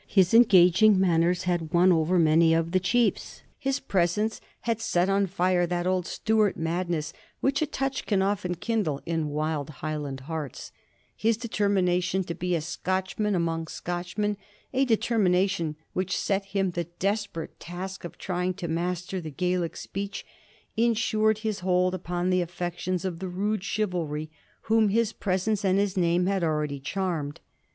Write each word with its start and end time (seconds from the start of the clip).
His 0.07 0.33
engaging 0.33 0.99
manners 0.99 1.43
had 1.43 1.71
won 1.73 1.91
over 1.91 2.17
many 2.17 2.55
of 2.55 2.71
the 2.71 2.79
chiefs; 2.79 3.43
his 3.59 3.79
presence 3.79 4.41
had 4.61 4.81
set 4.81 5.09
on 5.09 5.27
fire 5.27 5.67
that 5.67 5.85
old 5.85 6.07
Stuart 6.07 6.57
madness 6.57 7.13
which 7.39 7.61
a 7.61 7.67
touch 7.67 8.07
can 8.07 8.19
often 8.23 8.55
kindle 8.55 9.03
in 9.05 9.27
wild 9.29 9.69
Highland 9.69 10.21
hearts; 10.21 10.71
his 11.15 11.37
deteimination 11.37 12.23
to 12.25 12.33
be 12.33 12.55
a 12.55 12.61
Scotchman 12.61 13.35
among 13.35 13.67
Scotchmen, 13.67 14.37
a 14.73 14.85
de 14.85 14.97
termination 14.97 15.75
which 15.93 16.17
set 16.17 16.45
him 16.45 16.71
the 16.71 16.85
desperate 16.85 17.59
task 17.59 18.03
of 18.03 18.17
trying 18.17 18.55
to 18.55 18.67
master 18.67 19.21
the 19.21 19.29
Gaelic 19.29 19.77
speech, 19.77 20.25
insured 20.75 21.37
his 21.45 21.59
hold 21.59 21.93
upon 21.93 22.31
the 22.31 22.41
affec 22.41 22.79
tions 22.79 23.05
of 23.05 23.19
the 23.19 23.29
rude 23.29 23.63
chivalry 23.63 24.31
whom 24.63 24.89
his 24.89 25.13
presence 25.13 25.63
and 25.63 25.77
his 25.77 25.95
name 25.95 26.25
had 26.25 26.43
already 26.43 26.79
charmed. 26.79 27.39